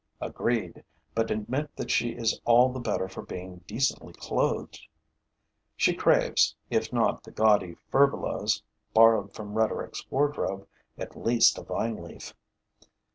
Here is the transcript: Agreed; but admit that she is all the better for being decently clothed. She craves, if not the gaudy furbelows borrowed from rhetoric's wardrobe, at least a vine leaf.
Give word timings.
Agreed; 0.19 0.83
but 1.13 1.29
admit 1.29 1.75
that 1.75 1.91
she 1.91 2.09
is 2.09 2.41
all 2.43 2.69
the 2.69 2.79
better 2.79 3.07
for 3.07 3.21
being 3.21 3.57
decently 3.67 4.13
clothed. 4.13 4.87
She 5.77 5.93
craves, 5.93 6.55
if 6.71 6.91
not 6.91 7.21
the 7.23 7.29
gaudy 7.29 7.75
furbelows 7.91 8.63
borrowed 8.95 9.35
from 9.35 9.53
rhetoric's 9.53 10.03
wardrobe, 10.09 10.67
at 10.97 11.15
least 11.15 11.59
a 11.59 11.61
vine 11.61 12.01
leaf. 12.01 12.33